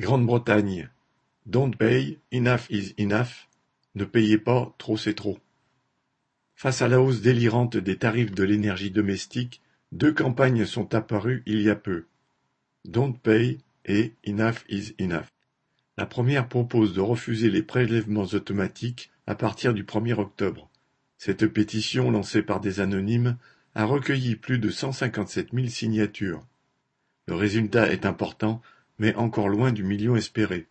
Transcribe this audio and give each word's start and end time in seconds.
Grande-Bretagne: 0.00 0.88
Don't 1.44 1.72
pay, 1.76 2.18
enough 2.32 2.70
is 2.70 2.94
enough, 2.96 3.48
ne 3.94 4.06
payez 4.06 4.38
pas, 4.38 4.74
trop 4.78 4.96
c'est 4.96 5.12
trop. 5.12 5.38
Face 6.54 6.80
à 6.80 6.88
la 6.88 7.02
hausse 7.02 7.20
délirante 7.20 7.76
des 7.76 7.98
tarifs 7.98 8.32
de 8.32 8.42
l'énergie 8.42 8.90
domestique, 8.90 9.60
deux 9.92 10.14
campagnes 10.14 10.64
sont 10.64 10.94
apparues 10.94 11.42
il 11.44 11.60
y 11.60 11.68
a 11.68 11.76
peu. 11.76 12.06
Don't 12.86 13.12
pay 13.12 13.58
et 13.84 14.14
Enough 14.26 14.64
is 14.70 14.94
enough. 14.98 15.26
La 15.98 16.06
première 16.06 16.48
propose 16.48 16.94
de 16.94 17.02
refuser 17.02 17.50
les 17.50 17.62
prélèvements 17.62 18.22
automatiques 18.22 19.10
à 19.26 19.34
partir 19.34 19.74
du 19.74 19.84
1er 19.84 20.14
octobre. 20.14 20.70
Cette 21.18 21.46
pétition, 21.46 22.10
lancée 22.10 22.40
par 22.40 22.60
des 22.60 22.80
anonymes, 22.80 23.36
a 23.74 23.84
recueilli 23.84 24.36
plus 24.36 24.58
de 24.58 24.70
157 24.70 25.48
000 25.52 25.68
signatures. 25.68 26.42
Le 27.26 27.34
résultat 27.34 27.92
est 27.92 28.06
important 28.06 28.62
mais 29.00 29.14
encore 29.16 29.48
loin 29.48 29.72
du 29.72 29.82
million 29.82 30.14
espéré. 30.14 30.66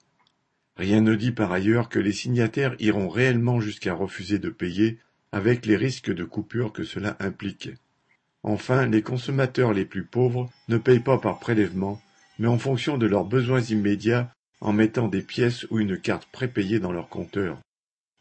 Rien 0.78 1.02
ne 1.02 1.16
dit 1.16 1.32
par 1.32 1.52
ailleurs 1.52 1.90
que 1.90 2.00
les 2.00 2.14
signataires 2.14 2.76
iront 2.80 3.10
réellement 3.10 3.60
jusqu'à 3.60 3.96
refuser 3.96 4.38
de 4.38 4.50
payer, 4.50 5.00
avec 5.32 5.66
les 5.66 5.76
risques 5.76 6.14
de 6.14 6.24
coupure 6.24 6.72
que 6.72 6.84
cela 6.84 7.18
implique. 7.20 7.72
Enfin, 8.44 8.86
les 8.86 9.02
consommateurs 9.02 9.74
les 9.74 9.84
plus 9.84 10.06
pauvres 10.06 10.50
ne 10.70 10.78
payent 10.78 11.02
pas 11.02 11.18
par 11.18 11.40
prélèvement, 11.40 12.00
mais 12.38 12.48
en 12.48 12.60
fonction 12.60 13.00
de 13.00 13.08
leurs 13.08 13.26
besoins 13.26 13.62
immédiats 13.62 14.32
en 14.62 14.74
mettant 14.74 15.08
des 15.08 15.24
pièces 15.24 15.66
ou 15.72 15.80
une 15.80 16.00
carte 16.00 16.28
prépayée 16.32 16.80
dans 16.80 16.92
leur 16.92 17.10
compteur. 17.10 17.60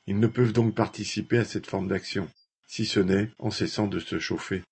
Ils 0.07 0.19
ne 0.19 0.27
peuvent 0.27 0.55
donc 0.55 0.75
participer 0.75 1.39
à 1.39 1.45
cette 1.45 1.67
forme 1.67 1.89
d'action, 1.89 2.29
si 2.67 2.87
ce 2.87 3.01
n'est 3.01 3.29
en 3.39 3.51
cessant 3.51 3.87
de 3.87 3.99
se 3.99 4.19
chauffer. 4.19 4.63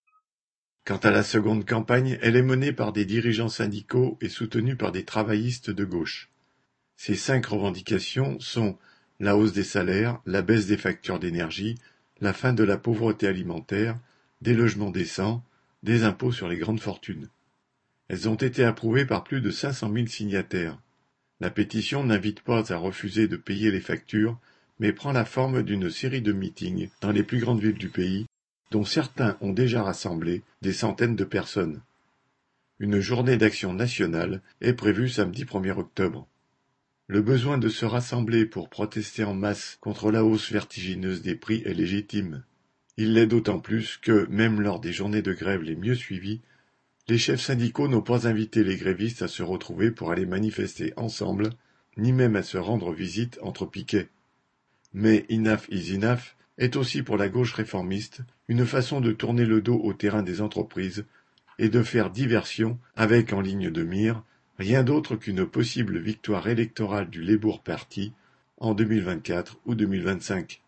Quant 0.87 0.99
à 0.99 1.11
la 1.11 1.25
seconde 1.25 1.65
campagne, 1.65 2.17
elle 2.23 2.37
est 2.37 2.43
menée 2.43 2.73
par 2.73 2.93
des 2.93 3.05
dirigeants 3.05 3.49
syndicaux 3.49 4.17
et 4.21 4.29
soutenue 4.29 4.77
par 4.77 4.93
des 4.93 5.05
travaillistes 5.05 5.69
de 5.69 5.85
gauche. 5.85 6.31
Ces 6.97 7.17
cinq 7.17 7.47
revendications 7.47 8.39
sont 8.39 8.79
la 9.19 9.37
hausse 9.37 9.53
des 9.53 9.65
salaires, 9.65 10.21
la 10.27 10.43
baisse 10.43 10.67
des 10.67 10.77
factures 10.77 11.19
d'énergie, 11.19 11.75
la 12.21 12.33
fin 12.33 12.53
de 12.53 12.63
la 12.63 12.79
pauvreté 12.79 13.27
alimentaire, 13.27 13.99
des 14.43 14.55
logements 14.55 14.93
décents, 14.93 15.43
des 15.83 16.05
impôts 16.05 16.31
sur 16.31 16.47
les 16.47 16.57
grandes 16.57 16.79
fortunes. 16.79 17.31
Elles 18.07 18.29
ont 18.29 18.37
été 18.37 18.63
approuvées 18.63 19.07
par 19.07 19.25
plus 19.25 19.41
de 19.41 19.51
500 19.51 19.93
000 19.93 20.07
signataires. 20.07 20.81
La 21.41 21.51
pétition 21.51 22.05
n'invite 22.05 22.43
pas 22.43 22.73
à 22.73 22.77
refuser 22.77 23.27
de 23.27 23.37
payer 23.37 23.73
les 23.73 23.81
factures, 23.81 24.39
mais 24.79 24.93
prend 24.93 25.11
la 25.11 25.25
forme 25.25 25.65
d'une 25.65 25.91
série 25.91 26.23
de 26.23 26.33
meetings 26.33 26.91
dans 27.01 27.11
les 27.11 27.25
plus 27.25 27.41
grandes 27.41 27.61
villes 27.61 27.75
du 27.75 27.89
pays 27.89 28.27
dont 28.71 28.85
certains 28.85 29.37
ont 29.41 29.53
déjà 29.53 29.83
rassemblé 29.83 30.43
des 30.63 30.73
centaines 30.73 31.17
de 31.17 31.25
personnes. 31.25 31.83
Une 32.79 33.01
journée 33.01 33.37
d'action 33.37 33.73
nationale 33.73 34.43
est 34.61 34.75
prévue 34.75 35.09
samedi 35.09 35.45
1er 35.45 35.79
octobre. 35.79 36.29
Le 37.09 37.23
besoin 37.23 37.57
de 37.57 37.69
se 37.69 37.87
rassembler 37.87 38.47
pour 38.47 38.69
protester 38.69 39.25
en 39.25 39.35
masse 39.35 39.79
contre 39.81 40.11
la 40.11 40.25
hausse 40.25 40.53
vertigineuse 40.53 41.23
des 41.23 41.37
prix 41.37 41.63
est 41.65 41.75
légitime. 41.75 42.43
Il 42.97 43.15
l'est 43.15 43.27
d'autant 43.27 43.61
plus 43.61 43.97
que, 43.97 44.27
même 44.29 44.61
lors 44.61 44.81
des 44.81 44.93
journées 44.93 45.23
de 45.23 45.33
grève 45.33 45.63
les 45.63 45.77
mieux 45.77 45.95
suivies, 45.95 46.41
les 47.09 47.19
chefs 47.19 47.41
syndicaux 47.41 47.89
n'ont 47.89 48.03
pas 48.03 48.27
invité 48.27 48.65
les 48.65 48.77
grévistes 48.77 49.23
à 49.23 49.29
se 49.29 49.43
retrouver 49.43 49.91
pour 49.91 50.11
aller 50.11 50.27
manifester 50.27 50.93
ensemble, 50.97 51.51
ni 51.97 52.13
même 52.13 52.37
à 52.37 52.43
se 52.43 52.59
rendre 52.59 52.93
visite 52.93 53.39
entre 53.43 53.65
piquets. 53.65 54.09
Mais 54.93 55.25
enough 55.31 55.69
is 55.71 55.95
enough 55.95 56.36
est 56.59 56.77
aussi 56.77 57.03
pour 57.03 57.17
la 57.17 57.29
gauche 57.29 57.53
réformiste 57.53 58.23
une 58.49 58.67
façon 58.67 59.01
de 59.01 59.13
tourner 59.13 59.45
le 59.45 59.61
dos 59.61 59.79
au 59.79 59.93
terrain 59.93 60.23
des 60.23 60.41
entreprises 60.41 61.05
et 61.59 61.69
de 61.69 61.83
faire 61.83 62.11
diversion 62.11 62.79
avec 62.95 63.33
en 63.33 63.41
ligne 63.41 63.71
de 63.71 63.83
mire 63.83 64.23
rien 64.59 64.83
d'autre 64.83 65.17
qu'une 65.17 65.47
possible 65.47 65.99
victoire 65.99 66.49
électorale 66.49 67.11
du 67.11 67.23
Labour 67.23 67.63
Party 67.63 68.13
en 68.59 68.75
2024 68.75 69.59
ou 69.67 69.75
2025. 69.75 70.63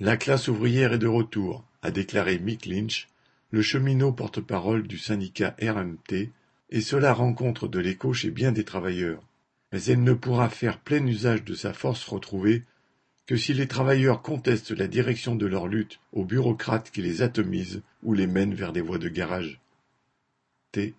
La 0.00 0.16
classe 0.16 0.48
ouvrière 0.48 0.92
est 0.92 0.98
de 0.98 1.06
retour, 1.06 1.64
a 1.82 1.90
déclaré 1.90 2.38
Mick 2.38 2.66
Lynch, 2.66 3.08
le 3.50 3.62
cheminot 3.62 4.12
porte-parole 4.12 4.86
du 4.86 4.98
syndicat 4.98 5.56
RMT, 5.60 6.30
et 6.70 6.80
cela 6.80 7.12
rencontre 7.12 7.68
de 7.68 7.80
l'écho 7.80 8.12
chez 8.12 8.30
bien 8.30 8.52
des 8.52 8.64
travailleurs. 8.64 9.22
Mais 9.72 9.82
elle 9.84 10.02
ne 10.02 10.12
pourra 10.12 10.48
faire 10.48 10.78
plein 10.78 11.04
usage 11.06 11.44
de 11.44 11.54
sa 11.54 11.72
force 11.72 12.04
retrouvée 12.04 12.64
que 13.30 13.36
si 13.36 13.54
les 13.54 13.68
travailleurs 13.68 14.22
contestent 14.22 14.72
la 14.72 14.88
direction 14.88 15.36
de 15.36 15.46
leur 15.46 15.68
lutte 15.68 16.00
aux 16.12 16.24
bureaucrates 16.24 16.90
qui 16.90 17.00
les 17.00 17.22
atomisent 17.22 17.80
ou 18.02 18.12
les 18.12 18.26
mènent 18.26 18.54
vers 18.54 18.72
des 18.72 18.80
voies 18.80 18.98
de 18.98 19.08
garage. 19.08 19.60
Th. 20.72 20.96